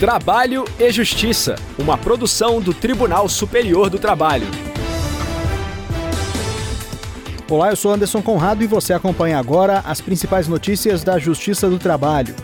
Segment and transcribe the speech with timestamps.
[0.00, 4.46] Trabalho e Justiça, uma produção do Tribunal Superior do Trabalho.
[7.50, 11.78] Olá, eu sou Anderson Conrado e você acompanha agora as principais notícias da Justiça do
[11.78, 12.34] Trabalho.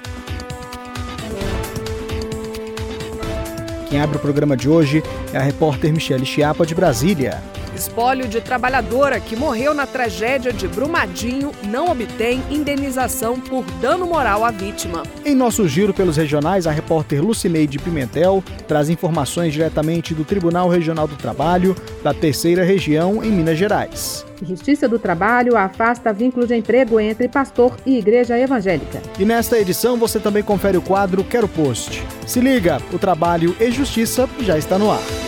[3.89, 5.03] Quem abre o programa de hoje
[5.33, 7.43] é a repórter Michele Chiapa, de Brasília.
[7.77, 14.43] Espólio de trabalhadora que morreu na tragédia de Brumadinho não obtém indenização por dano moral
[14.47, 15.03] à vítima.
[15.27, 21.07] Em nosso giro pelos regionais, a repórter Lucineide Pimentel traz informações diretamente do Tribunal Regional
[21.07, 24.25] do Trabalho da Terceira Região em Minas Gerais.
[24.43, 29.03] Justiça do Trabalho afasta vínculo de emprego entre pastor e igreja evangélica.
[29.19, 32.03] E nesta edição você também confere o quadro Quero Post.
[32.27, 35.26] Se liga, o Trabalho e Justiça já está no ar.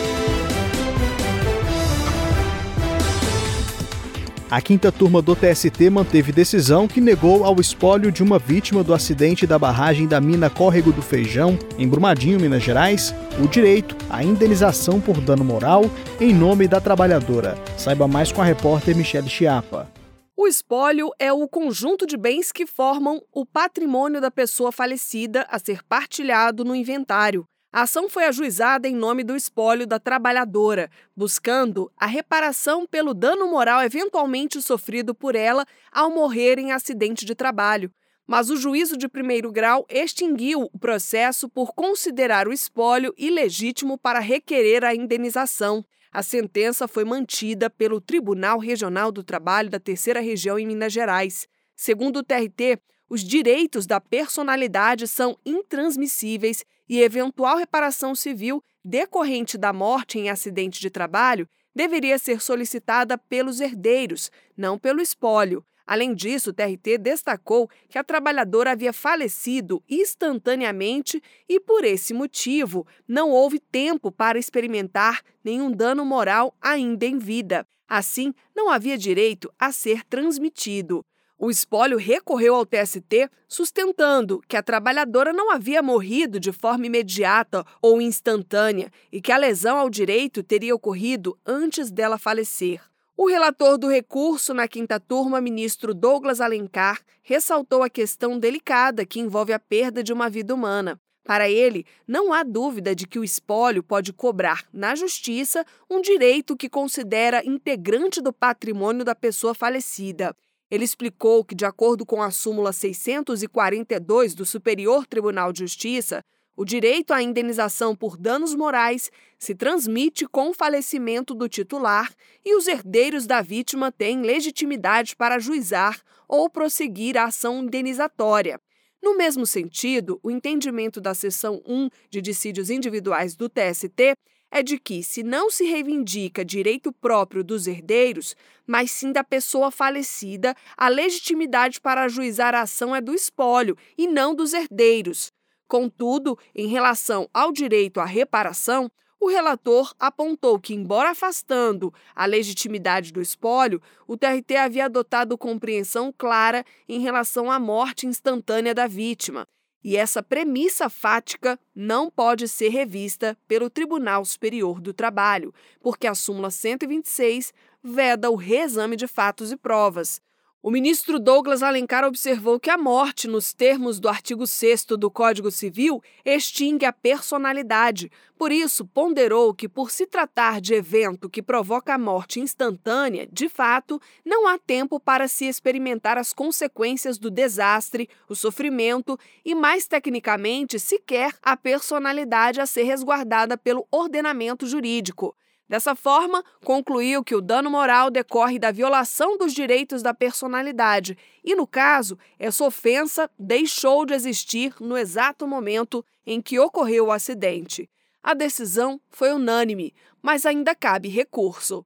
[4.51, 8.95] A quinta turma do TST manteve decisão que negou ao espólio de uma vítima do
[8.95, 14.23] acidente da barragem da mina Córrego do Feijão, em Brumadinho, Minas Gerais, o direito à
[14.23, 15.83] indenização por dano moral
[16.19, 17.55] em nome da trabalhadora.
[17.77, 19.87] Saiba mais com a repórter Michele Chiapa.
[20.35, 25.59] O espólio é o conjunto de bens que formam o patrimônio da pessoa falecida a
[25.59, 27.45] ser partilhado no inventário.
[27.71, 33.47] A ação foi ajuizada em nome do espólio da trabalhadora, buscando a reparação pelo dano
[33.47, 37.91] moral eventualmente sofrido por ela ao morrer em acidente de trabalho.
[38.25, 44.19] Mas o juízo de primeiro grau extinguiu o processo por considerar o espólio ilegítimo para
[44.19, 45.85] requerer a indenização.
[46.11, 51.47] A sentença foi mantida pelo Tribunal Regional do Trabalho da Terceira Região em Minas Gerais.
[51.75, 52.79] Segundo o TRT,
[53.09, 60.79] os direitos da personalidade são intransmissíveis e eventual reparação civil decorrente da morte em acidente
[60.79, 65.65] de trabalho deveria ser solicitada pelos herdeiros, não pelo espólio.
[65.85, 72.85] Além disso, o TRT destacou que a trabalhadora havia falecido instantaneamente e, por esse motivo,
[73.07, 77.65] não houve tempo para experimentar nenhum dano moral ainda em vida.
[77.87, 81.03] Assim, não havia direito a ser transmitido.
[81.41, 87.65] O espólio recorreu ao TST, sustentando que a trabalhadora não havia morrido de forma imediata
[87.81, 92.81] ou instantânea e que a lesão ao direito teria ocorrido antes dela falecer.
[93.15, 99.21] O relator do recurso na quinta turma, ministro Douglas Alencar, ressaltou a questão delicada que
[99.21, 100.99] envolve a perda de uma vida humana.
[101.23, 106.57] Para ele, não há dúvida de que o espólio pode cobrar, na justiça, um direito
[106.57, 110.35] que considera integrante do patrimônio da pessoa falecida.
[110.69, 116.23] Ele explicou que, de acordo com a súmula 642 do Superior Tribunal de Justiça,
[116.55, 122.13] o direito à indenização por danos morais se transmite com o falecimento do titular
[122.43, 128.59] e os herdeiros da vítima têm legitimidade para ajuizar ou prosseguir a ação indenizatória.
[129.01, 134.17] No mesmo sentido, o entendimento da seção 1 de dissídios individuais do TST
[134.51, 139.71] é de que, se não se reivindica direito próprio dos herdeiros, mas sim da pessoa
[139.71, 145.31] falecida, a legitimidade para ajuizar a ação é do espólio e não dos herdeiros.
[145.67, 153.11] Contudo, em relação ao direito à reparação, o relator apontou que, embora afastando a legitimidade
[153.11, 159.47] do espólio, o TRT havia adotado compreensão clara em relação à morte instantânea da vítima
[159.83, 166.15] e essa premissa fática não pode ser revista pelo Tribunal Superior do Trabalho, porque a
[166.15, 167.53] súmula 126
[167.83, 170.21] veda o reexame de fatos e provas.
[170.61, 175.49] O ministro Douglas Alencar observou que a morte, nos termos do artigo 6 do Código
[175.49, 178.11] Civil, extingue a personalidade.
[178.37, 183.47] Por isso, ponderou que, por se tratar de evento que provoca a morte instantânea, de
[183.47, 189.87] fato, não há tempo para se experimentar as consequências do desastre, o sofrimento e, mais
[189.87, 195.33] tecnicamente, sequer a personalidade a ser resguardada pelo ordenamento jurídico.
[195.69, 201.53] Dessa forma, concluiu que o dano moral decorre da violação dos direitos da personalidade e,
[201.53, 207.87] no caso, essa ofensa deixou de existir no exato momento em que ocorreu o acidente.
[208.23, 209.93] A decisão foi unânime,
[210.23, 211.85] mas ainda cabe recurso.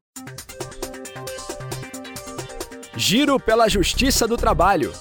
[2.96, 4.94] Giro pela Justiça do Trabalho.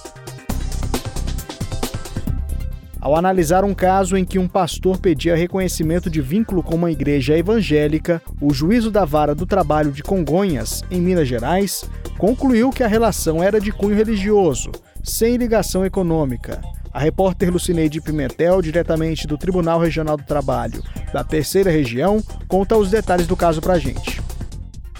[3.03, 7.37] Ao analisar um caso em que um pastor pedia reconhecimento de vínculo com uma igreja
[7.37, 11.83] evangélica, o juízo da Vara do Trabalho de Congonhas, em Minas Gerais,
[12.17, 14.71] concluiu que a relação era de cunho religioso,
[15.03, 16.61] sem ligação econômica.
[16.93, 22.89] A repórter Lucineide Pimentel, diretamente do Tribunal Regional do Trabalho da Terceira Região, conta os
[22.89, 24.22] detalhes do caso pra gente.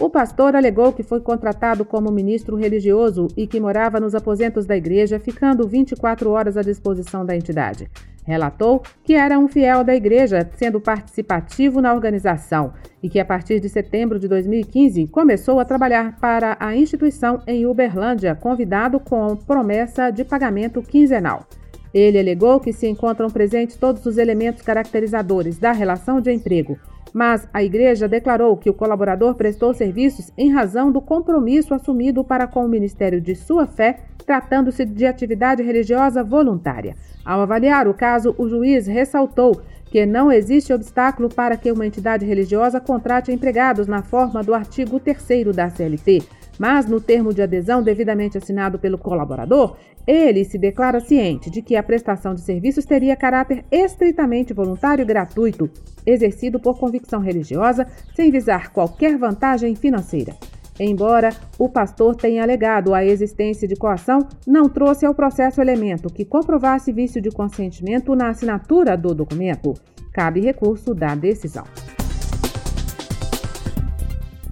[0.04, 4.76] O pastor alegou que foi contratado como ministro religioso e que morava nos aposentos da
[4.76, 7.90] igreja, ficando 24 horas à disposição da entidade.
[8.26, 13.62] Relatou que era um fiel da igreja, sendo participativo na organização, e que a partir
[13.62, 20.12] de setembro de 2015 começou a trabalhar para a instituição em Uberlândia, convidado com promessa
[20.12, 21.48] de pagamento quinzenal.
[21.94, 26.78] Ele alegou que se encontram presentes todos os elementos caracterizadores da relação de emprego,
[27.14, 32.48] mas a igreja declarou que o colaborador prestou serviços em razão do compromisso assumido para
[32.48, 36.96] com o ministério de sua fé, tratando-se de atividade religiosa voluntária.
[37.24, 39.62] Ao avaliar o caso, o juiz ressaltou
[39.94, 45.00] que não existe obstáculo para que uma entidade religiosa contrate empregados na forma do artigo
[45.00, 46.24] 3 da CLT,
[46.58, 51.76] mas no termo de adesão devidamente assinado pelo colaborador, ele se declara ciente de que
[51.76, 55.70] a prestação de serviços teria caráter estritamente voluntário e gratuito,
[56.04, 57.86] exercido por convicção religiosa,
[58.16, 60.34] sem visar qualquer vantagem financeira.
[60.80, 66.26] Embora o pastor tenha alegado a existência de coação, não trouxe ao processo elemento que
[66.26, 69.74] comprovasse vício de consentimento na assinatura do documento.
[70.12, 71.66] Cabe recurso da decisão.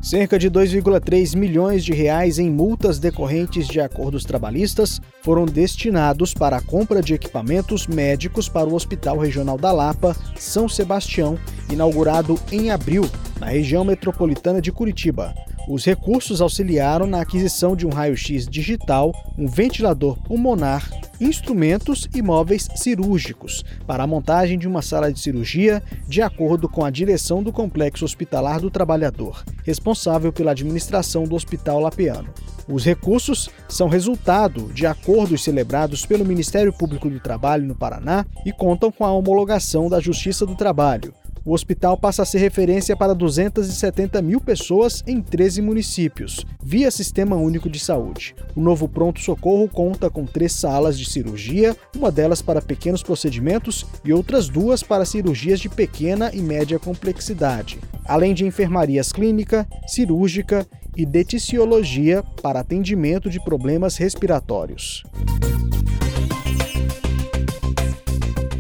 [0.02, 6.58] Cerca de 2,3 milhões de reais em multas decorrentes de acordos trabalhistas foram destinados para
[6.58, 11.38] a compra de equipamentos médicos para o Hospital Regional da Lapa, São Sebastião,
[11.72, 13.08] inaugurado em abril,
[13.40, 15.34] na região metropolitana de Curitiba.
[15.68, 22.68] Os recursos auxiliaram na aquisição de um raio-x digital, um ventilador pulmonar, instrumentos e móveis
[22.76, 27.54] cirúrgicos para a montagem de uma sala de cirurgia, de acordo com a direção do
[27.54, 32.34] Complexo Hospitalar do Trabalhador, responsável pela administração do Hospital Lapiano.
[32.68, 38.52] Os recursos são resultado de acordos celebrados pelo Ministério Público do Trabalho no Paraná e
[38.52, 43.16] contam com a homologação da Justiça do Trabalho, o hospital passa a ser referência para
[43.16, 48.36] 270 mil pessoas em 13 municípios, via Sistema Único de Saúde.
[48.56, 54.14] O novo pronto-socorro conta com três salas de cirurgia, uma delas para pequenos procedimentos e
[54.14, 61.06] outras duas para cirurgias de pequena e média complexidade, além de enfermarias clínica, cirúrgica e
[61.06, 65.04] deticiologia para atendimento de problemas respiratórios.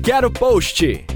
[0.03, 1.10] Quero post!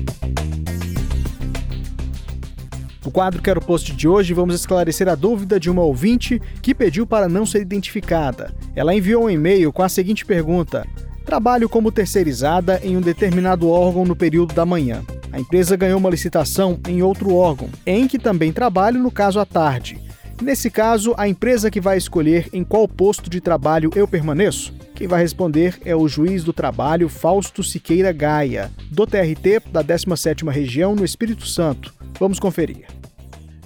[3.05, 7.05] No quadro Quero Post de hoje, vamos esclarecer a dúvida de uma ouvinte que pediu
[7.05, 8.51] para não ser identificada.
[8.75, 10.87] Ela enviou um e-mail com a seguinte pergunta:
[11.23, 15.03] Trabalho como terceirizada em um determinado órgão no período da manhã.
[15.31, 19.45] A empresa ganhou uma licitação em outro órgão, em que também trabalho, no caso à
[19.45, 20.01] tarde.
[20.41, 24.73] Nesse caso, a empresa que vai escolher em qual posto de trabalho eu permaneço?
[24.95, 30.49] Quem vai responder é o juiz do trabalho Fausto Siqueira Gaia, do TRT da 17ª
[30.49, 31.94] Região no Espírito Santo.
[32.19, 32.85] Vamos conferir.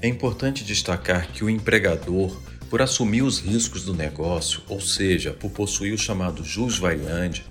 [0.01, 2.36] É importante destacar que o empregador,
[2.69, 7.46] por assumir os riscos do negócio, ou seja, por possuir o chamado jus variandi,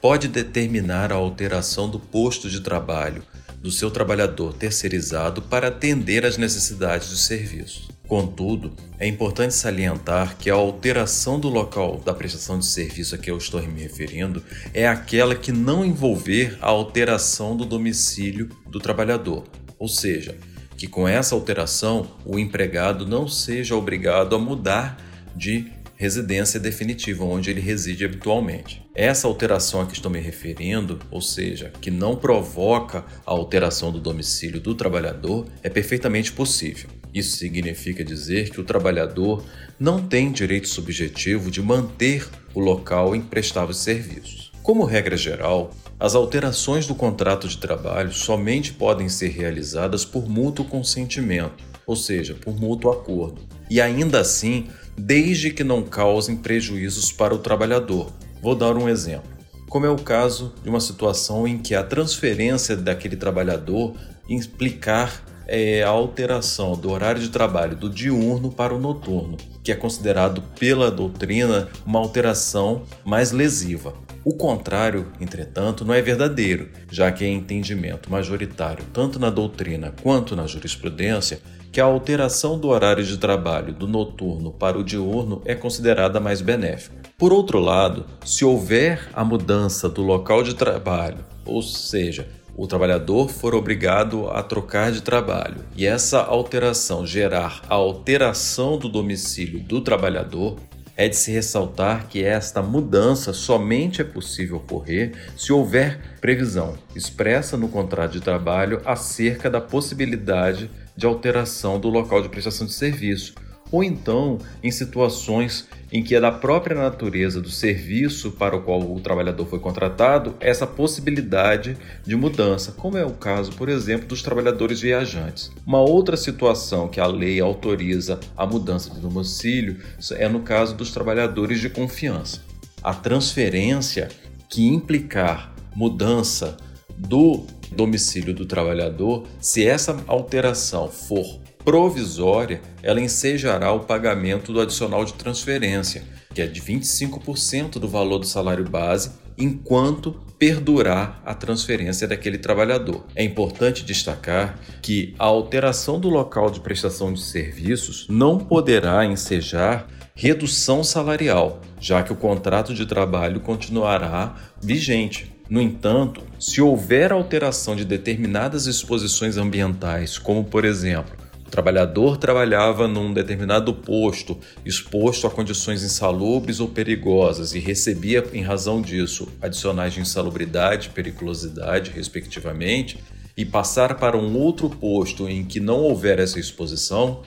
[0.00, 3.22] pode determinar a alteração do posto de trabalho
[3.60, 7.88] do seu trabalhador terceirizado para atender às necessidades do serviço.
[8.06, 13.30] Contudo, é importante salientar que a alteração do local da prestação de serviço a que
[13.30, 19.44] eu estou me referindo é aquela que não envolver a alteração do domicílio do trabalhador,
[19.84, 20.34] ou seja,
[20.78, 24.98] que com essa alteração o empregado não seja obrigado a mudar
[25.36, 28.82] de residência definitiva, onde ele reside habitualmente.
[28.94, 34.00] Essa alteração a que estou me referindo, ou seja, que não provoca a alteração do
[34.00, 36.88] domicílio do trabalhador, é perfeitamente possível.
[37.12, 39.44] Isso significa dizer que o trabalhador
[39.78, 43.22] não tem direito subjetivo de manter o local em
[43.68, 44.53] os serviços.
[44.64, 50.64] Como regra geral, as alterações do contrato de trabalho somente podem ser realizadas por mútuo
[50.64, 57.34] consentimento, ou seja, por mútuo acordo, e ainda assim, desde que não causem prejuízos para
[57.34, 58.10] o trabalhador.
[58.40, 59.30] Vou dar um exemplo.
[59.68, 63.94] Como é o caso de uma situação em que a transferência daquele trabalhador
[64.26, 69.74] implicar é, a alteração do horário de trabalho do diurno para o noturno, que é
[69.74, 73.92] considerado pela doutrina uma alteração mais lesiva.
[74.24, 80.34] O contrário, entretanto, não é verdadeiro, já que é entendimento majoritário, tanto na doutrina quanto
[80.34, 81.40] na jurisprudência,
[81.70, 86.40] que a alteração do horário de trabalho do noturno para o diurno é considerada mais
[86.40, 86.96] benéfica.
[87.18, 92.26] Por outro lado, se houver a mudança do local de trabalho, ou seja,
[92.56, 98.88] o trabalhador for obrigado a trocar de trabalho e essa alteração gerar a alteração do
[98.88, 100.56] domicílio do trabalhador,
[100.96, 107.56] é de se ressaltar que esta mudança somente é possível ocorrer se houver previsão expressa
[107.56, 113.34] no contrato de trabalho acerca da possibilidade de alteração do local de prestação de serviço,
[113.70, 118.80] ou então em situações em que é da própria natureza do serviço para o qual
[118.80, 124.22] o trabalhador foi contratado essa possibilidade de mudança, como é o caso, por exemplo, dos
[124.22, 125.52] trabalhadores viajantes.
[125.64, 129.78] Uma outra situação que a lei autoriza a mudança de domicílio
[130.12, 132.42] é no caso dos trabalhadores de confiança.
[132.82, 134.08] A transferência
[134.48, 136.56] que implicar mudança
[136.96, 145.04] do domicílio do trabalhador, se essa alteração for provisória, ela ensejará o pagamento do adicional
[145.04, 152.06] de transferência, que é de 25% do valor do salário base, enquanto perdurar a transferência
[152.06, 153.04] daquele trabalhador.
[153.14, 159.88] É importante destacar que a alteração do local de prestação de serviços não poderá ensejar
[160.14, 165.33] redução salarial, já que o contrato de trabalho continuará vigente.
[165.54, 171.16] No entanto, se houver alteração de determinadas exposições ambientais, como por exemplo
[171.48, 178.82] trabalhador trabalhava num determinado posto, exposto a condições insalubres ou perigosas, e recebia, em razão
[178.82, 182.98] disso, adicionais de insalubridade periculosidade, respectivamente,
[183.36, 187.22] e passar para um outro posto em que não houver essa exposição,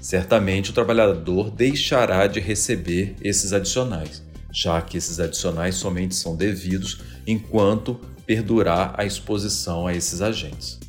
[0.00, 4.22] certamente o trabalhador deixará de receber esses adicionais,
[4.52, 10.80] já que esses adicionais somente são devidos enquanto perdurar a exposição a esses agentes.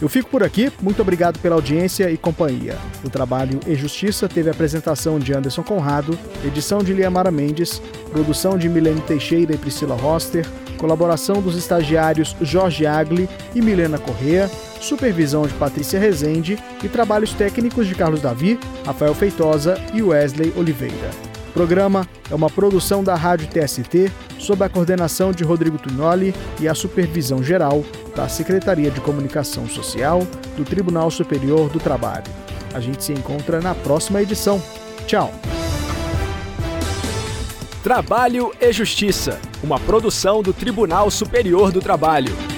[0.01, 2.77] Eu fico por aqui, muito obrigado pela audiência e companhia.
[3.03, 8.69] O trabalho E Justiça teve apresentação de Anderson Conrado, edição de Liamara Mendes, produção de
[8.69, 10.45] Milene Teixeira e Priscila Roster,
[10.77, 17.85] colaboração dos estagiários Jorge Agli e Milena Correa, supervisão de Patrícia Rezende e trabalhos técnicos
[17.85, 21.28] de Carlos Davi, Rafael Feitosa e Wesley Oliveira.
[21.49, 26.67] O programa é uma produção da Rádio TST, sob a coordenação de Rodrigo Tunoli e
[26.67, 27.83] a supervisão geral
[28.15, 30.21] da Secretaria de Comunicação Social
[30.55, 32.31] do Tribunal Superior do Trabalho.
[32.71, 34.61] A gente se encontra na próxima edição.
[35.07, 35.33] Tchau!
[37.81, 42.48] Trabalho e Justiça, uma produção do Tribunal Superior do Trabalho.